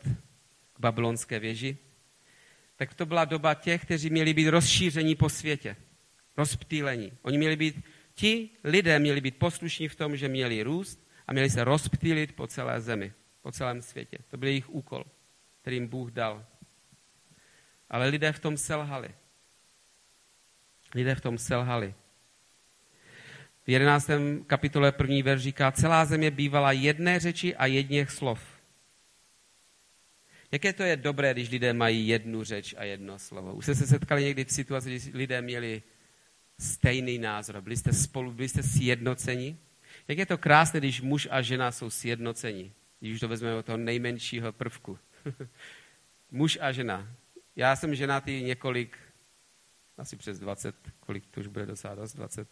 [0.74, 1.78] k babylonské věži,
[2.76, 5.76] tak to byla doba těch, kteří měli být rozšíření po světě.
[6.38, 7.12] Rozptýlení.
[7.22, 11.50] Oni měli být, ti lidé měli být poslušní v tom, že měli růst a měli
[11.50, 14.18] se rozptýlit po celé zemi, po celém světě.
[14.28, 15.06] To byl jejich úkol,
[15.62, 16.46] který jim Bůh dal.
[17.90, 19.16] Ale lidé v tom selhali.
[20.96, 21.94] Lidé v tom selhali.
[23.64, 24.10] V 11.
[24.48, 28.62] kapitole první verš říká, celá země bývala jedné řeči a jedněch slov.
[30.52, 33.54] Jaké to je dobré, když lidé mají jednu řeč a jedno slovo?
[33.54, 35.84] Už jste se setkali někdy v situaci, kdy lidé měli
[36.60, 39.58] stejný názor, byli jste spolu, byli jste sjednoceni?
[40.08, 43.66] Jak je to krásné, když muž a žena jsou sjednoceni, když už to vezmeme od
[43.66, 45.00] toho nejmenšího prvku.
[46.32, 47.16] muž a žena.
[47.56, 48.98] Já jsem ženatý několik,
[49.98, 52.48] asi přes 20, kolik to už bude dost, 20,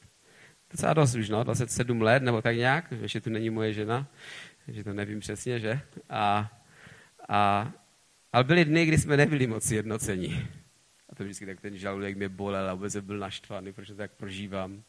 [0.72, 4.08] docela dost už, no, 27 let, nebo tak nějak, ještě tu není moje žena,
[4.68, 5.82] že to nevím přesně, že?
[6.10, 6.52] A,
[7.30, 7.72] a
[8.34, 10.48] ale byly dny, kdy jsme nebyli moc jednocení.
[11.10, 14.12] A to vždycky tak ten žaludek mě bolel a vůbec byl naštvaný, protože to tak
[14.12, 14.84] prožívám.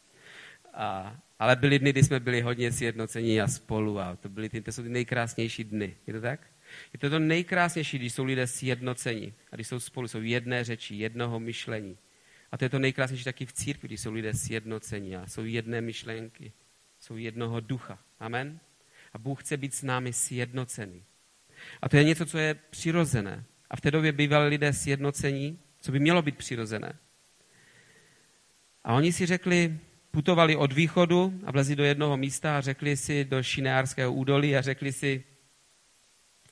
[0.74, 4.60] A, ale byly dny, kdy jsme byli hodně sjednocení a spolu a to, byly ty,
[4.60, 5.96] to jsou ty nejkrásnější dny.
[6.06, 6.40] Je to tak?
[6.92, 10.94] Je to to nejkrásnější, když jsou lidé sjednocení a když jsou spolu, jsou jedné řeči,
[10.94, 11.98] jednoho myšlení.
[12.52, 15.80] A to je to nejkrásnější taky v církvi, když jsou lidé sjednocení a jsou jedné
[15.80, 16.52] myšlenky,
[16.98, 17.98] jsou jednoho ducha.
[18.20, 18.60] Amen?
[19.12, 21.04] A Bůh chce být s námi sjednocený.
[21.82, 23.44] A to je něco, co je přirozené.
[23.70, 26.98] A v té době bývali lidé sjednocení, co by mělo být přirozené.
[28.84, 29.78] A oni si řekli,
[30.10, 34.62] putovali od východu a vlezli do jednoho místa a řekli si do Šineárského údolí a
[34.62, 35.24] řekli si,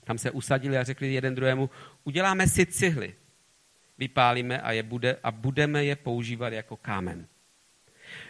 [0.04, 1.70] tam se usadili a řekli jeden druhému,
[2.04, 3.14] uděláme si cihly.
[3.98, 7.26] Vypálíme a, je bude, a budeme je používat jako kámen.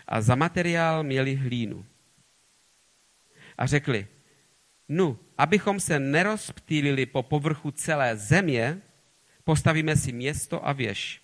[0.07, 1.87] A za materiál měli hlínu.
[3.59, 4.07] A řekli,
[4.88, 8.83] nu, abychom se nerozptýlili po povrchu celé země,
[9.44, 11.22] postavíme si město a věž.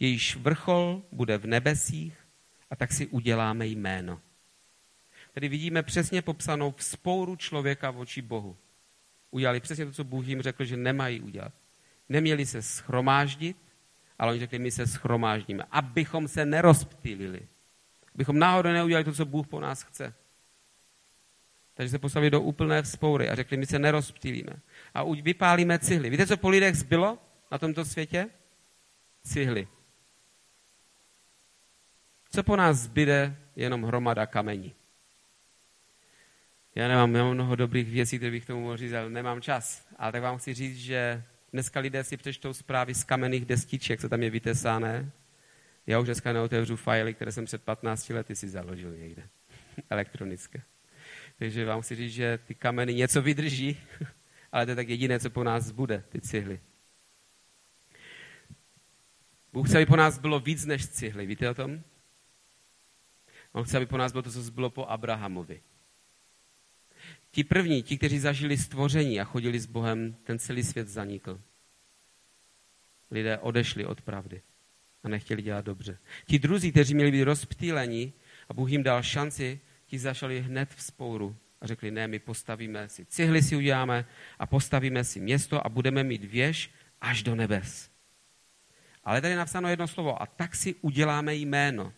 [0.00, 2.14] Jejíž vrchol bude v nebesích
[2.70, 4.20] a tak si uděláme jméno.
[5.32, 8.56] Tedy vidíme přesně popsanou spouru člověka v oči Bohu.
[9.30, 11.52] Udělali přesně to, co Bůh jim řekl, že nemají udělat.
[12.10, 13.56] Neměli se schromáždit,
[14.18, 17.48] ale oni řekli, my se schromáždíme, abychom se nerozptýlili.
[18.14, 20.14] Abychom náhodou neudělali to, co Bůh po nás chce.
[21.74, 24.52] Takže se postavili do úplné vzpoury a řekli, my se nerozptýlíme.
[24.94, 26.10] A už vypálíme cihly.
[26.10, 27.18] Víte, co po lidech zbylo
[27.50, 28.28] na tomto světě?
[29.24, 29.68] Cihly.
[32.30, 33.36] Co po nás zbyde?
[33.56, 34.74] Jenom hromada kamení.
[36.74, 39.88] Já nemám, nemám mnoho dobrých věcí, které bych tomu mohl říct, ale nemám čas.
[39.96, 44.08] Ale tak vám chci říct, že dneska lidé si přečtou zprávy z kamenných destiček, co
[44.08, 45.10] tam je vytesáné.
[45.86, 49.28] Já už dneska neotevřu fajly, které jsem před 15 lety si založil někde.
[49.90, 50.62] Elektronické.
[51.38, 53.80] Takže vám chci říct, že ty kameny něco vydrží,
[54.52, 56.60] ale to je tak jediné, co po nás bude, ty cihly.
[59.52, 61.26] Bůh chce, aby po nás bylo víc než cihly.
[61.26, 61.82] Víte o tom?
[63.52, 65.60] On chce, aby po nás bylo to, co bylo po Abrahamovi.
[67.32, 71.40] Ti první, ti, kteří zažili stvoření a chodili s Bohem, ten celý svět zanikl.
[73.10, 74.42] Lidé odešli od pravdy
[75.04, 75.98] a nechtěli dělat dobře.
[76.26, 78.12] Ti druzí, kteří měli být rozptýleni
[78.48, 82.88] a Bůh jim dal šanci, ti zašli hned v spouru a řekli, ne, my postavíme
[82.88, 84.04] si cihly si uděláme
[84.38, 87.90] a postavíme si město a budeme mít věž až do nebes.
[89.04, 91.92] Ale tady je napsáno jedno slovo a tak si uděláme jméno.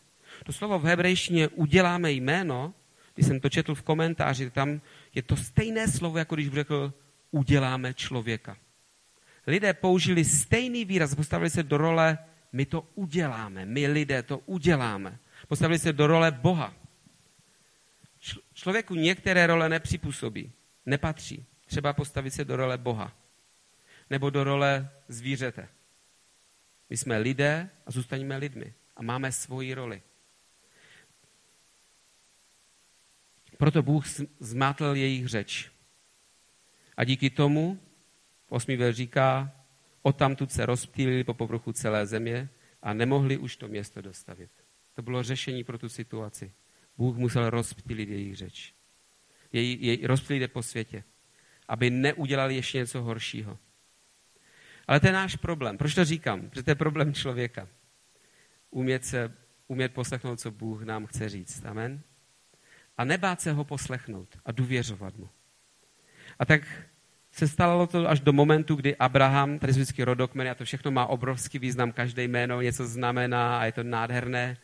[0.45, 2.75] To slovo v hebrejštině uděláme jméno,
[3.15, 4.81] když jsem to četl v komentáři, tam
[5.15, 6.93] je to stejné slovo, jako když řekl
[7.31, 8.57] uděláme člověka.
[9.47, 12.19] Lidé použili stejný výraz, postavili se do role
[12.53, 15.19] my to uděláme, my lidé to uděláme.
[15.49, 16.75] Postavili se do role Boha.
[18.55, 20.53] Člověku některé role nepřipůsobí,
[20.87, 21.47] nepatří.
[21.67, 23.13] Třeba postavit se do role Boha
[24.11, 25.69] nebo do role zvířete.
[26.91, 30.03] My jsme lidé a zůstaneme lidmi a máme svoji roli.
[33.63, 34.05] Proto Bůh
[34.41, 35.71] zmátl jejich řeč.
[36.97, 37.81] A díky tomu,
[38.49, 39.53] osmý ver říká,
[40.03, 42.49] odtamtud se rozptýlili po povrchu celé země
[42.83, 44.51] a nemohli už to město dostavit.
[44.95, 46.53] To bylo řešení pro tu situaci.
[46.97, 48.75] Bůh musel rozptýlit jejich řeč.
[49.53, 51.05] Jej, jej, rozptýlit po světě,
[51.69, 53.59] aby neudělali ještě něco horšího.
[54.87, 55.79] Ale to je náš problém.
[55.79, 56.51] Proč to říkám?
[56.51, 57.69] Protože to je problém člověka.
[58.71, 59.33] Umět, se,
[59.67, 61.65] umět poslechnout, co Bůh nám chce říct.
[61.65, 62.03] Amen?
[62.99, 65.29] A nebát se ho poslechnout a důvěřovat mu.
[66.39, 66.63] A tak
[67.31, 71.07] se stalo to až do momentu, kdy Abraham, tady vždycky rodokmen, a to všechno má
[71.07, 74.57] obrovský význam, každé jméno něco znamená a je to nádherné.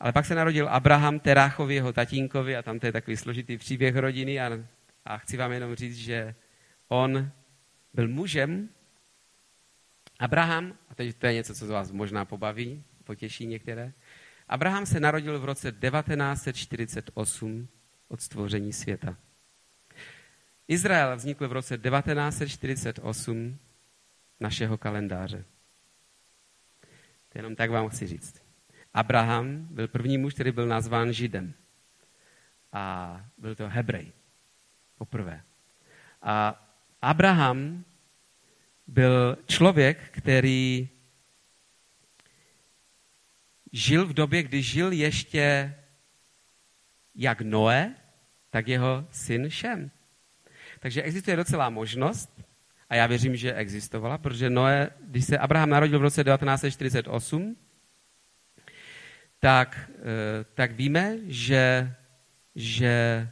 [0.00, 3.96] Ale pak se narodil Abraham Teráchovi, jeho tatínkovi, a tam to je takový složitý příběh
[3.96, 4.40] rodiny.
[4.40, 4.50] A,
[5.04, 6.34] a chci vám jenom říct, že
[6.88, 7.30] on
[7.94, 8.68] byl mužem.
[10.18, 13.92] Abraham, a teď to je něco, co z vás možná pobaví, potěší některé.
[14.48, 17.68] Abraham se narodil v roce 1948
[18.08, 19.16] od stvoření světa.
[20.68, 23.58] Izrael vznikl v roce 1948
[24.40, 25.44] našeho kalendáře.
[27.28, 28.42] To jenom tak vám chci říct.
[28.94, 31.54] Abraham byl první muž, který byl nazván Židem.
[32.72, 34.12] A byl to Hebrej.
[34.98, 35.42] Poprvé.
[36.22, 36.62] A
[37.02, 37.84] Abraham
[38.86, 40.88] byl člověk, který
[43.72, 45.74] žil v době, kdy žil ještě
[47.14, 47.94] jak Noé,
[48.50, 49.90] tak jeho syn Šem.
[50.80, 52.42] Takže existuje docela možnost,
[52.88, 57.56] a já věřím, že existovala, protože Noé, když se Abraham narodil v roce 1948,
[59.40, 61.94] tak, eh, tak víme, že,
[62.54, 63.28] že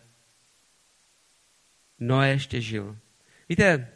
[1.99, 2.99] Noé ještě žil.
[3.49, 3.89] Víte,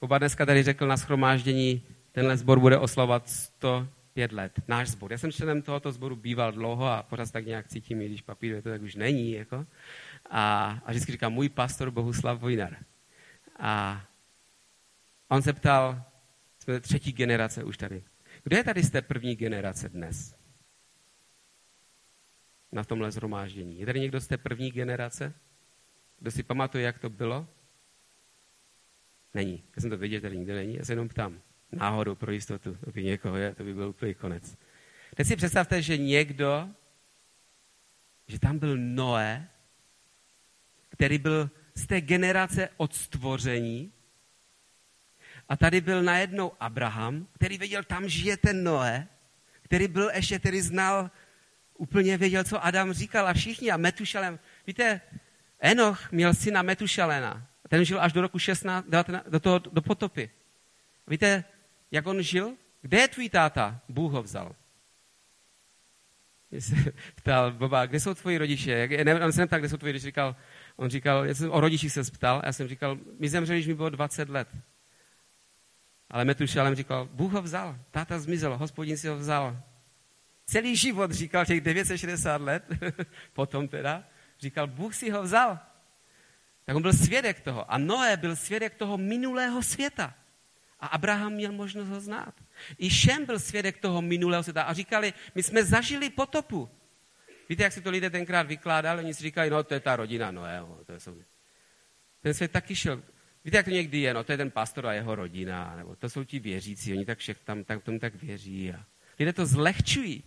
[0.00, 4.52] oba dneska tady řekl na schromáždění, tenhle sbor bude oslovat 100 pět let.
[4.68, 5.12] Náš sbor.
[5.12, 8.62] Já jsem členem tohoto sboru býval dlouho a pořád tak nějak cítím, i když papíruje
[8.62, 9.32] to, tak už není.
[9.32, 9.66] Jako.
[10.30, 12.76] A, a vždycky říká můj pastor Bohuslav Vojnar.
[13.58, 14.04] A
[15.28, 16.04] on se ptal,
[16.58, 18.04] jsme třetí generace už tady.
[18.44, 20.36] Kdo je tady z té první generace dnes?
[22.72, 23.80] Na tomhle zhromáždění.
[23.80, 25.34] Je tady někdo z té první generace?
[26.18, 27.46] Kdo si pamatuje, jak to bylo?
[29.34, 29.64] Není.
[29.76, 30.76] Já jsem to věděl, tady nikdo není.
[30.76, 31.40] Já se jenom ptám.
[31.72, 32.76] Náhodou pro jistotu.
[32.84, 34.56] To by někoho je, to by byl úplný konec.
[35.14, 36.68] Teď si představte, že někdo,
[38.26, 39.48] že tam byl Noé,
[40.88, 43.92] který byl z té generace od stvoření
[45.48, 49.08] A tady byl najednou Abraham, který věděl, tam žije ten Noé,
[49.62, 51.10] který byl ještě, který znal,
[51.74, 53.70] úplně věděl, co Adam říkal a všichni.
[53.70, 55.00] A Metušalem, víte,
[55.60, 57.46] Enoch měl syna Metušalena.
[57.68, 60.30] Ten žil až do roku 16, 19, do, toho, do potopy.
[61.06, 61.44] Víte,
[61.92, 62.56] jak on žil?
[62.82, 63.80] Kde je tvůj táta?
[63.88, 64.56] Bůh ho vzal.
[66.58, 66.74] se
[67.14, 68.70] ptal, Boba, kde jsou tvoji rodiče?
[68.70, 70.06] Jak, ne, on se neptal, kde jsou tvoji rodiče.
[70.06, 70.36] Říkal,
[70.76, 73.66] on říkal, já jsem o rodičích se ptal, a já jsem říkal, my zemřeli, když
[73.66, 74.48] mi bylo 20 let.
[76.10, 79.60] Ale Metušalem říkal, Bůh ho vzal, táta zmizel, hospodin si ho vzal.
[80.46, 82.64] Celý život říkal, těch 960 let,
[83.32, 84.04] potom teda,
[84.40, 85.58] říkal, Bůh si ho vzal.
[86.64, 87.72] Tak on byl svědek toho.
[87.72, 90.14] A Noé byl svědek toho minulého světa.
[90.82, 92.34] A Abraham měl možnost ho znát.
[92.78, 94.62] I Šem byl svědek toho minulého světa.
[94.62, 96.68] A říkali, my jsme zažili potopu.
[97.48, 99.02] Víte, jak si to lidé tenkrát vykládali?
[99.02, 100.80] Oni si říkali, no to je ta rodina Noého.
[100.86, 100.98] To je
[102.22, 103.02] Ten svět taky šel.
[103.44, 104.14] Víte, jak to někdy je?
[104.14, 105.74] No to je ten pastor a jeho rodina.
[105.76, 106.92] Nebo to jsou ti věřící.
[106.92, 108.72] Oni tak všech tam, tak, tomu tak věří.
[108.72, 108.84] A
[109.18, 110.24] lidé to zlehčují.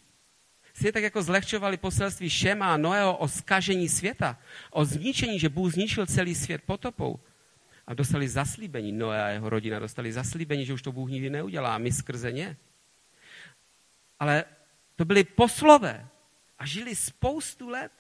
[0.74, 4.40] Si tak jako zlehčovali poselství Šema a Noého o skažení světa,
[4.72, 7.20] o zničení, že Bůh zničil celý svět potopou.
[7.88, 11.78] A dostali zaslíbení, Noé a jeho rodina dostali zaslíbení, že už to Bůh nikdy neudělá
[11.78, 12.58] my skrze ně.
[14.20, 14.46] Ale
[14.96, 16.08] to byli poslové
[16.60, 17.92] a žili spoustu let,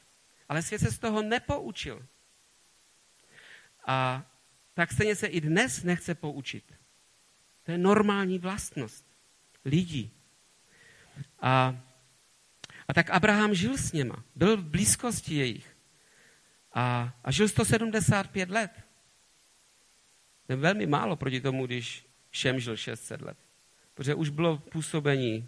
[0.49, 2.05] ale svět se z toho nepoučil.
[3.87, 4.25] A
[4.73, 6.73] tak stejně se i dnes nechce poučit.
[7.63, 9.05] To je normální vlastnost
[9.65, 10.11] lidí.
[11.41, 11.79] A
[12.87, 15.77] a tak Abraham žil s něma, byl v blízkosti jejich.
[16.73, 18.84] A, a žil 175 let.
[20.49, 23.37] Je velmi málo proti tomu, když Šem žil 600 let.
[23.93, 25.47] Protože už bylo působení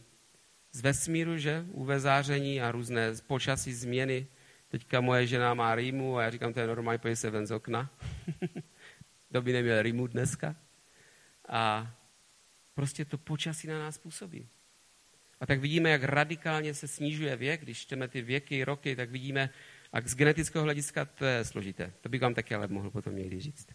[0.71, 1.65] z vesmíru, že?
[1.71, 4.27] Uvezáření a různé počasí změny.
[4.67, 7.51] Teďka moje žena má rýmu a já říkám, to je normální, pojď se ven z
[7.51, 7.91] okna.
[9.29, 10.55] Kdo by neměl rýmu dneska?
[11.49, 11.93] A
[12.73, 14.47] prostě to počasí na nás působí.
[15.39, 17.61] A tak vidíme, jak radikálně se snižuje věk.
[17.61, 19.49] Když čteme ty věky, roky, tak vidíme,
[19.93, 21.93] a z genetického hlediska to je složité.
[22.01, 23.67] To bych vám taky ale mohl potom někdy říct.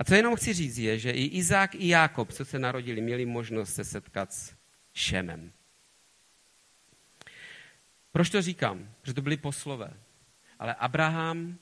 [0.00, 3.26] A co jenom chci říct je, že i Izák, i Jákob, co se narodili, měli
[3.26, 4.54] možnost se setkat s
[4.94, 5.52] Šemem.
[8.12, 8.88] Proč to říkám?
[9.00, 9.92] Protože to byli poslové.
[10.58, 11.58] Ale Abraham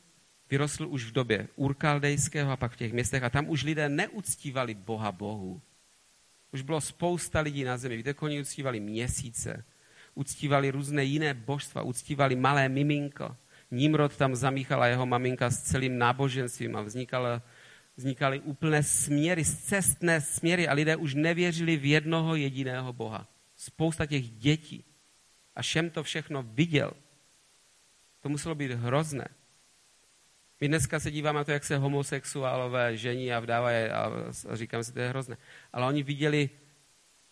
[0.51, 4.75] vyrostl už v době Urkaldejského a pak v těch městech a tam už lidé neuctívali
[4.75, 5.63] Boha Bohu,
[6.53, 7.97] už bylo spousta lidí na zemi.
[7.97, 9.65] Víte, oni uctívali měsíce,
[10.15, 13.37] uctívali různé jiné božstva, uctívali malé miminko.
[13.71, 17.43] Nímrod tam zamíchala jeho maminka s celým náboženstvím a vznikala,
[17.99, 23.29] vznikaly úplné směry, cestné směry a lidé už nevěřili v jednoho jediného Boha.
[23.57, 24.85] Spousta těch dětí.
[25.57, 26.93] A Šem to všechno viděl.
[28.21, 29.29] To muselo být hrozné.
[30.61, 34.13] My dneska se díváme na to, jak se homosexuálové žení a vdávají a,
[34.53, 35.37] říkám si, to je hrozné.
[35.73, 36.51] Ale oni viděli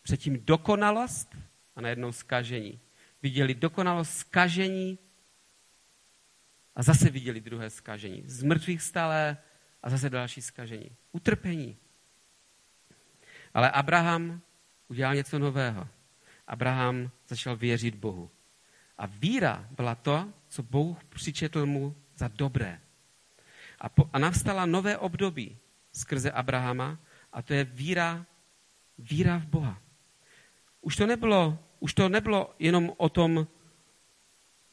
[0.03, 1.37] předtím dokonalost
[1.77, 2.81] a najednou skažení.
[3.23, 4.99] Viděli dokonalost skažení
[6.75, 8.23] a zase viděli druhé skažení.
[8.27, 9.37] Z mrtvých stále
[9.83, 10.91] a zase další skažení.
[11.12, 11.77] Utrpení.
[13.55, 14.41] Ale Abraham
[14.89, 15.89] udělal něco nového.
[16.47, 18.31] Abraham začal věřit Bohu.
[18.99, 22.81] A víra byla to, co Bůh přičetl mu za dobré.
[23.79, 25.59] A, po, a nastala nové období
[25.93, 26.99] skrze Abrahama
[27.33, 28.27] a to je víra,
[28.99, 29.83] víra v Boha.
[30.81, 33.47] Už to nebylo, už to nebylo jenom o tom,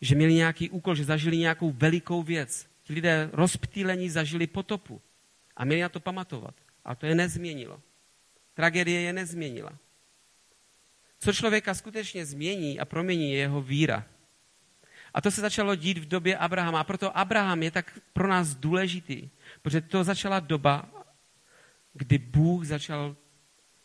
[0.02, 2.70] že měli nějaký úkol, že zažili nějakou velikou věc.
[2.84, 5.02] Ti lidé rozptýlení zažili potopu
[5.56, 6.56] a měli na to pamatovat.
[6.86, 7.82] A to je nezměnilo.
[8.54, 9.72] Tragédie je nezměnila.
[11.19, 14.06] Co člověka skutečně změní a promění je jeho víra.
[15.13, 16.80] A to se začalo dít v době Abrahama.
[16.80, 19.30] A proto Abraham je tak pro nás důležitý,
[19.62, 20.89] protože to začala doba,
[21.93, 23.15] kdy Bůh začal,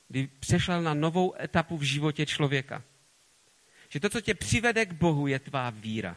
[0.08, 2.82] kdy přešel na novou etapu v životě člověka.
[3.88, 6.16] Že to, co tě přivede k Bohu, je tvá víra,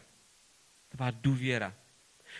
[0.90, 1.74] tvá důvěra.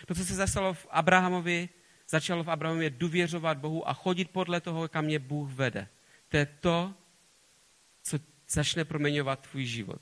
[0.06, 1.68] To, co se zastalo v Abrahamovi,
[2.08, 5.88] začalo v Abrahamově důvěřovat Bohu a chodit podle toho, kam mě Bůh vede.
[6.28, 6.94] To je to,
[8.02, 10.00] co začne proměňovat tvůj život.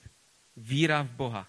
[0.57, 1.48] Víra v Boha.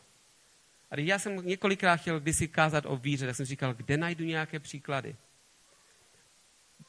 [0.91, 4.26] A když já jsem několikrát chtěl kdysi kázat o víře, tak jsem říkal, kde najdu
[4.26, 5.16] nějaké příklady.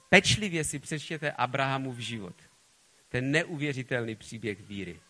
[0.08, 2.34] Pečlivě si přečtěte Abrahamův život.
[3.08, 5.00] Ten neuvěřitelný příběh víry.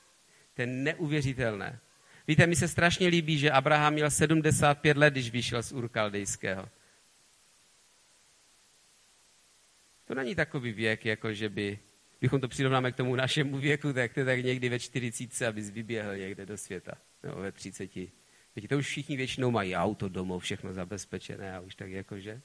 [0.55, 1.79] Ten neuvěřitelné.
[2.33, 6.69] Víte, mi se strašně líbí, že Abraham měl 75 let, když vyšel z Urkaldejského.
[10.05, 11.79] To není takový věk, jako že by,
[12.21, 15.71] bychom to přirovnáme k tomu našemu věku, tak to je tak někdy ve 40, abys
[15.71, 16.93] vyběhl někde do světa.
[17.23, 17.95] Nebo ve 30.
[18.57, 22.41] Víte, to už všichni většinou mají auto domov, všechno zabezpečené a už tak jakože.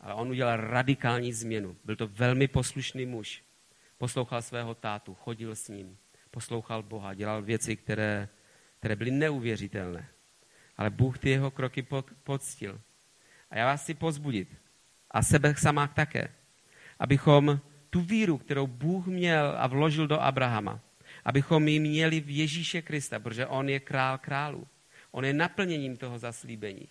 [0.00, 1.76] Ale on udělal radikální změnu.
[1.84, 3.42] Byl to velmi poslušný muž.
[3.98, 5.98] Poslouchal svého tátu, chodil s ním,
[6.30, 8.28] poslouchal Boha, dělal věci, které,
[8.84, 10.08] které byly neuvěřitelné.
[10.76, 11.86] Ale Bůh ty jeho kroky
[12.24, 12.80] poctil.
[13.50, 14.48] A já vás chci pozbudit,
[15.10, 16.28] a sebe sama také,
[16.98, 17.60] abychom
[17.90, 20.80] tu víru, kterou Bůh měl a vložil do Abrahama,
[21.24, 24.66] abychom ji měli v Ježíše Krista, protože on je král králů.
[25.10, 26.88] On je naplněním toho zaslíbení.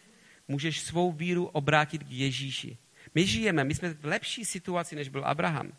[0.48, 2.78] Můžeš svou víru obrátit k Ježíši.
[3.16, 5.72] My žijeme, my jsme v lepší situaci, než byl Abraham.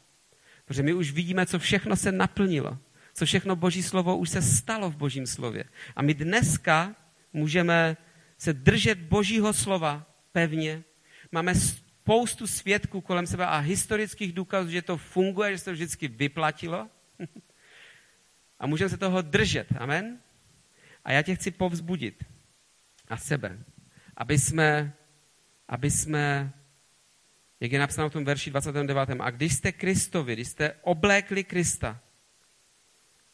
[0.65, 2.79] Protože my už vidíme, co všechno se naplnilo.
[3.15, 5.65] Co všechno Boží slovo už se stalo v Božím slově.
[5.97, 6.97] A my dneska
[7.33, 7.97] můžeme
[8.39, 10.83] se držet Božího slova pevně.
[11.33, 16.09] Máme spoustu svědků kolem sebe a historických důkazů, že to funguje, že se to vždycky
[16.09, 16.89] vyplatilo.
[18.59, 19.67] A můžeme se toho držet.
[19.79, 20.19] Amen?
[21.05, 22.25] A já tě chci povzbudit
[23.09, 23.59] a sebe,
[24.17, 24.93] aby jsme,
[25.69, 26.53] aby jsme
[27.61, 29.21] jak je napsáno v tom verši 29.
[29.21, 32.01] A když jste Kristovi, když jste oblékli Krista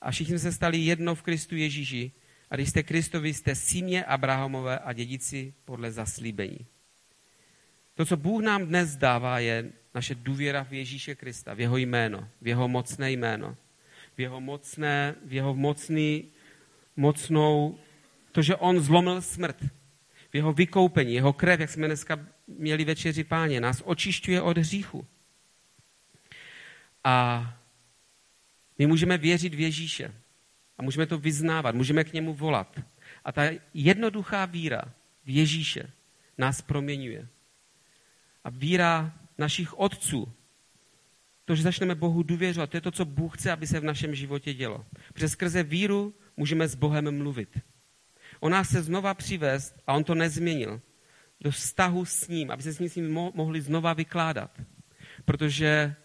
[0.01, 2.13] a všichni se stali jedno v Kristu Ježíši,
[2.51, 6.67] a když jste Kristovi, jste símě Abrahamové a dědici podle zaslíbení.
[7.95, 12.29] To, co Bůh nám dnes dává, je naše důvěra v Ježíše Krista, v jeho jméno,
[12.43, 13.57] v jeho mocné jméno,
[14.17, 16.25] v jeho mocné, v jeho mocný,
[16.97, 17.79] mocnou,
[18.33, 19.57] to, že on zlomil smrt,
[20.31, 25.07] v jeho vykoupení, jeho krev, jak jsme dneska měli večeři páně, nás očišťuje od hříchu.
[27.05, 27.47] A
[28.81, 30.15] my můžeme věřit v Ježíše
[30.79, 32.81] a můžeme to vyznávat, můžeme k němu volat.
[33.25, 33.43] A ta
[33.75, 34.83] jednoduchá víra
[35.25, 35.93] v Ježíše
[36.39, 37.29] nás proměňuje.
[38.45, 40.33] A víra našich otců,
[41.45, 44.15] to, že začneme Bohu důvěřovat, to je to, co Bůh chce, aby se v našem
[44.15, 44.87] životě dělo.
[45.13, 47.59] Přes skrze víru můžeme s Bohem mluvit.
[48.41, 50.81] On nás se znova přivést a on to nezměnil
[51.41, 54.61] do vztahu s ním, aby se s ním mohli znova vykládat.
[55.25, 55.97] Protože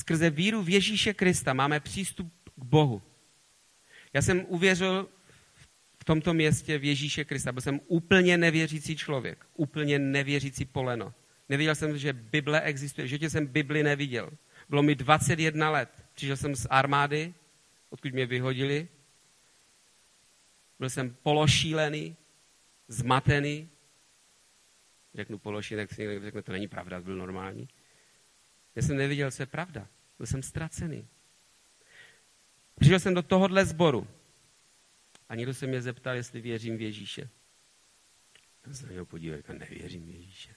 [0.00, 3.02] skrze víru v Ježíše Krista máme přístup k Bohu.
[4.12, 5.08] Já jsem uvěřil
[5.98, 11.14] v tomto městě v Ježíše Krista, byl jsem úplně nevěřící člověk, úplně nevěřící poleno.
[11.48, 14.30] Nevěděl jsem, že Bible existuje, že jsem Bibli neviděl.
[14.68, 15.90] Bylo mi 21 let.
[16.14, 17.34] Přišel jsem z armády,
[17.90, 18.88] odkud mě vyhodili.
[20.78, 22.16] Byl jsem pološílený,
[22.88, 23.68] zmatený,
[25.14, 27.68] řeknu pološi, tak si někdo řekne, to není pravda, byl normální.
[28.74, 29.88] Já jsem neviděl, co je pravda.
[30.18, 31.08] Byl jsem ztracený.
[32.78, 34.08] Přišel jsem do tohohle sboru
[35.28, 37.28] a někdo se mě zeptal, jestli věřím v Ježíše.
[38.66, 40.54] Já jsem na podíval, říkal, nevěřím v Ježíše.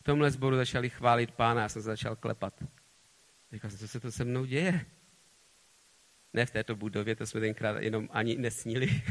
[0.00, 2.64] V tomhle sboru začali chválit pána, já jsem začal klepat.
[3.52, 4.86] Říkal jsem, co se to se mnou děje?
[6.32, 9.02] Ne v této budově, to jsme tenkrát jenom ani nesnili.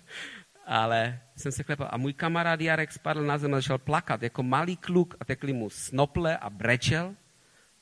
[0.66, 1.88] ale jsem se klepal.
[1.90, 5.52] A můj kamarád Jarek spadl na zem a začal plakat jako malý kluk a tekli
[5.52, 7.14] mu snople a brečel.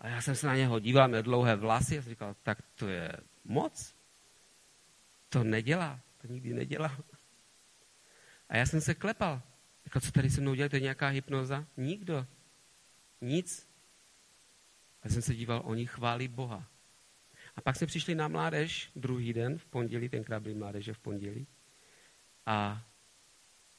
[0.05, 2.89] A já jsem se na něho díval, měl dlouhé vlasy a jsem říkal, tak to
[2.89, 3.13] je
[3.45, 3.95] moc.
[5.29, 6.99] To nedělá, to nikdy nedělá.
[8.49, 9.43] A já jsem se klepal.
[9.85, 11.67] Říkal, co tady se mnou dělá, to je nějaká hypnoza?
[11.77, 12.27] Nikdo.
[13.21, 13.69] Nic.
[15.03, 16.67] A jsem se díval, oni chválí Boha.
[17.57, 21.47] A pak se přišli na mládež druhý den, v pondělí, tenkrát byli mládeže v pondělí.
[22.47, 22.87] A,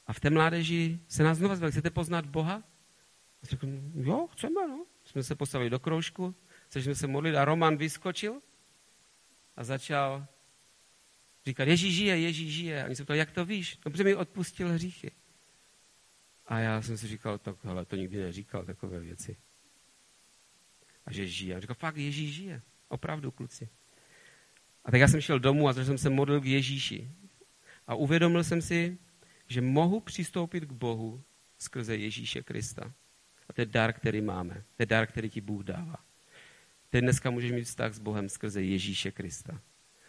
[0.06, 2.54] a v té mládeži se nás znovu zvedli, chcete poznat Boha?
[3.42, 4.86] A řekl, jo, chceme, no.
[5.06, 6.34] Jsme se postavili do kroužku,
[6.72, 8.40] začali se modlit a Roman vyskočil
[9.56, 10.26] a začal
[11.46, 12.82] říkat, Ježíš žije, Ježíš žije.
[12.82, 13.78] A oni se ptali, jak to víš?
[13.84, 15.10] No, protože mi odpustil hříchy.
[16.46, 19.36] A já jsem si říkal, tak hele, to nikdy neříkal, takové věci.
[21.06, 21.56] A že žije.
[21.56, 22.62] A říkal, fakt, Ježíš žije.
[22.88, 23.68] Opravdu, kluci.
[24.84, 27.10] A tak já jsem šel domů a začal jsem se modlil k Ježíši.
[27.86, 28.98] A uvědomil jsem si,
[29.46, 31.22] že mohu přistoupit k Bohu
[31.58, 32.94] skrze Ježíše Krista.
[33.48, 34.54] A to je dar, který máme.
[34.54, 35.96] To je dar, který ti Bůh dává.
[36.90, 39.60] Ty dneska můžeš mít vztah s Bohem skrze Ježíše Krista.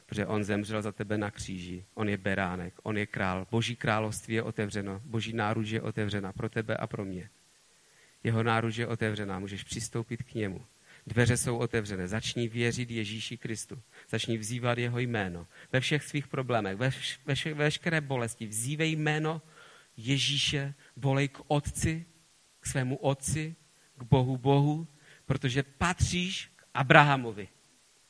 [0.05, 1.85] Protože on zemřel za tebe na kříži.
[1.93, 3.47] On je beránek, on je král.
[3.51, 5.01] Boží království je otevřeno.
[5.05, 7.29] Boží náruč je otevřena pro tebe a pro mě.
[8.23, 9.39] Jeho náruč je otevřená.
[9.39, 10.65] Můžeš přistoupit k němu.
[11.07, 12.07] Dveře jsou otevřené.
[12.07, 13.81] Začni věřit Ježíši Kristu.
[14.09, 15.47] Začni vzývat jeho jméno.
[15.71, 16.91] Ve všech svých problémech, ve,
[17.25, 18.47] ve všech, veškeré bolesti.
[18.47, 19.41] Vzívej jméno
[19.97, 22.05] Ježíše, volej k Otci,
[22.67, 23.55] k svému Otci,
[23.97, 24.87] k Bohu Bohu,
[25.25, 27.47] protože patříš k Abrahamovi,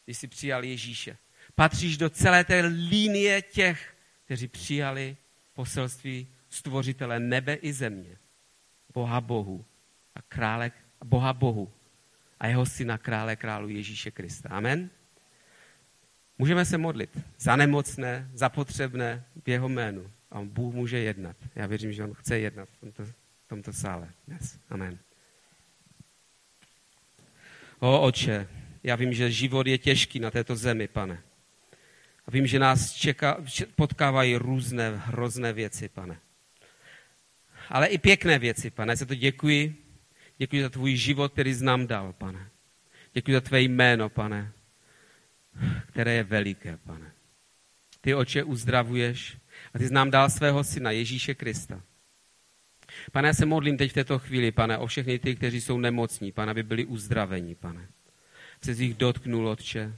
[0.05, 1.17] když jsi přijal Ježíše.
[1.55, 3.95] Patříš do celé té línie těch,
[4.25, 5.17] kteří přijali
[5.53, 8.17] poselství stvořitele nebe i země.
[8.93, 9.65] Boha Bohu
[10.15, 10.71] a krále
[11.05, 11.71] Boha Bohu
[12.39, 14.49] a jeho syna krále králu Ježíše Krista.
[14.49, 14.89] Amen.
[16.37, 20.11] Můžeme se modlit za nemocné, za potřebné v jeho jménu.
[20.31, 21.37] A Bůh může jednat.
[21.55, 23.03] Já věřím, že on chce jednat v tomto,
[23.47, 24.59] tomto sále dnes.
[24.69, 24.99] Amen.
[27.79, 28.47] O oče,
[28.83, 31.23] Já vím, že život je těžký na této zemi, pane.
[32.27, 33.43] A vím, že nás čeká,
[33.75, 36.19] potkávají různé hrozné věci, pane.
[37.69, 38.91] Ale i pěkné věci, pane.
[38.91, 39.75] Já se to děkuji.
[40.37, 42.49] Děkuji za tvůj život, který jsi nám dal, pane.
[43.13, 44.51] Děkuji za tvé jméno, pane,
[45.87, 47.11] které je veliké, pane.
[48.01, 49.37] Ty oče uzdravuješ
[49.73, 51.81] a ty jsi nám dal svého syna Ježíše Krista.
[53.11, 56.31] Pane, já se modlím teď v této chvíli, pane, o všechny ty, kteří jsou nemocní,
[56.31, 57.87] pane, aby byli uzdraveni, pane.
[58.63, 59.93] Se z nich dotknul, Otče,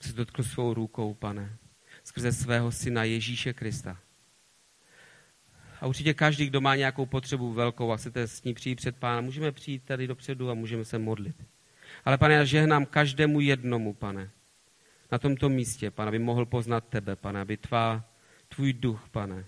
[0.00, 1.56] se dotkl svou rukou, pane,
[2.04, 3.98] skrze svého syna Ježíše Krista.
[5.80, 9.20] A určitě každý, kdo má nějakou potřebu velkou a chcete s ní přijít před pána,
[9.20, 11.36] můžeme přijít tady dopředu a můžeme se modlit.
[12.04, 14.30] Ale pane, já žehnám každému jednomu, pane,
[15.12, 18.04] na tomto místě, pane, aby mohl poznat tebe, pane, aby tvá,
[18.48, 19.44] tvůj duch, pane,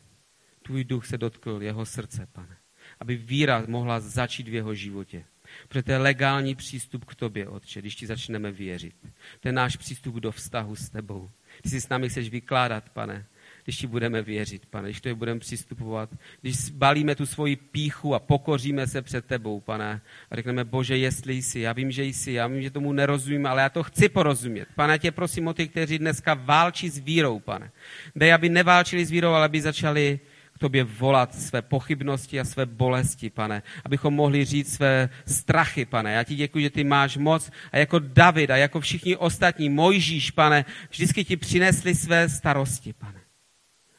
[0.62, 2.57] tvůj duch se dotkl jeho srdce, pane.
[3.01, 5.24] Aby víra mohla začít v jeho životě.
[5.68, 8.95] Protože to je legální přístup k tobě, Otče, když ti začneme věřit.
[9.40, 11.30] To je náš přístup do vztahu s tebou.
[11.62, 13.26] Ty si s námi chceš vykládat, pane,
[13.64, 18.18] když ti budeme věřit, pane, když to budeme přistupovat, když balíme tu svoji píchu a
[18.18, 22.47] pokoříme se před tebou, pane, a řekneme, bože, jestli jsi, já vím, že jsi, já
[22.47, 24.68] vím, že tomu nerozumím, ale já to chci porozumět.
[24.74, 27.70] Pane, tě prosím o ty, kteří dneska válčí s vírou, pane.
[28.16, 30.20] Dej, aby neválčili s vírou, ale aby začali
[30.64, 33.62] tobě volat své pochybnosti a své bolesti, pane.
[33.84, 36.12] Abychom mohli říct své strachy, pane.
[36.12, 40.30] Já ti děkuji, že ty máš moc a jako David a jako všichni ostatní, Mojžíš,
[40.30, 43.20] pane, vždycky ti přinesli své starosti, pane.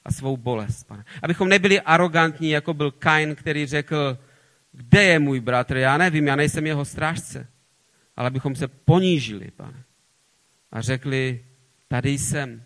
[0.05, 1.05] A svou bolest, pane.
[1.21, 4.17] Abychom nebyli arrogantní, jako byl Kain, který řekl,
[4.71, 5.77] kde je můj bratr?
[5.77, 7.47] Já nevím, já nejsem jeho strážce.
[8.15, 9.83] Ale abychom se ponížili, pane.
[10.71, 11.45] A řekli,
[11.87, 12.63] tady jsem,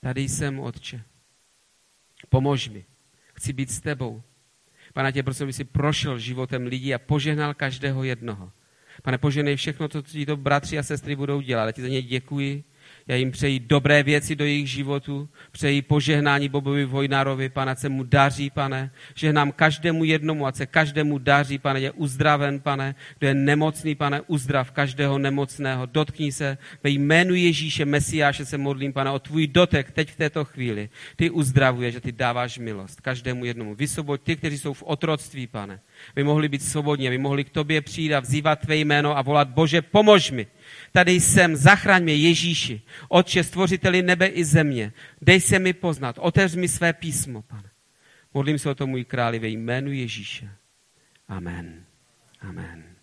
[0.00, 1.02] tady jsem, Otče.
[2.28, 2.95] Pomož mi.
[3.36, 4.22] Chci být s tebou.
[4.92, 8.52] Pane, tě prosím, aby si prošel životem lidí a požehnal každého jednoho.
[9.02, 11.66] Pane, poženej všechno, co ti to bratři a sestry budou dělat.
[11.66, 12.64] Já ti za ně děkuji.
[13.08, 17.88] Já jim přeji dobré věci do jejich životu, přeji požehnání Bobovi Vojnárovi, pane, ať se
[17.88, 23.28] mu daří, pane, žehnám každému jednomu, ať se každému daří, pane, je uzdraven, pane, kdo
[23.28, 29.10] je nemocný, pane, uzdrav každého nemocného, dotkni se, ve jménu Ježíše Mesiáše se modlím, pane,
[29.10, 30.88] o tvůj dotek teď v této chvíli.
[31.16, 33.74] Ty uzdravuješ, že ty dáváš milost každému jednomu.
[33.74, 35.80] Vysvoboď ty, kteří jsou v otroctví, pane,
[36.10, 39.48] aby mohli být svobodní, aby mohli k tobě přijít a vzývat tvé jméno a volat,
[39.48, 40.46] Bože, pomož mi.
[40.92, 44.92] Tady jsem, zachraň mě Ježíši, Otče, stvořiteli nebe i země.
[45.22, 47.70] Dej se mi poznat, otevř mi své písmo, pane.
[48.34, 50.48] Modlím se o to, můj králi, ve jménu Ježíše.
[51.28, 51.84] Amen.
[52.40, 52.95] Amen.